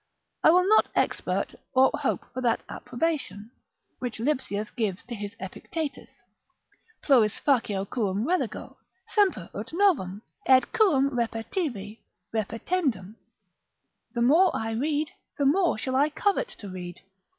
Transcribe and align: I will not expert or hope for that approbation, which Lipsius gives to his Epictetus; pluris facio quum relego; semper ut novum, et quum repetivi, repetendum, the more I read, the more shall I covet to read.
I 0.43 0.49
will 0.49 0.67
not 0.67 0.87
expert 0.95 1.53
or 1.75 1.91
hope 1.93 2.25
for 2.33 2.41
that 2.41 2.63
approbation, 2.67 3.51
which 3.99 4.19
Lipsius 4.19 4.71
gives 4.71 5.03
to 5.03 5.13
his 5.13 5.35
Epictetus; 5.39 6.23
pluris 7.03 7.39
facio 7.39 7.87
quum 7.87 8.25
relego; 8.25 8.77
semper 9.13 9.51
ut 9.53 9.71
novum, 9.73 10.23
et 10.47 10.71
quum 10.73 11.11
repetivi, 11.11 11.99
repetendum, 12.33 13.13
the 14.15 14.23
more 14.23 14.49
I 14.55 14.71
read, 14.71 15.11
the 15.37 15.45
more 15.45 15.77
shall 15.77 15.95
I 15.95 16.09
covet 16.09 16.47
to 16.47 16.67
read. 16.67 16.99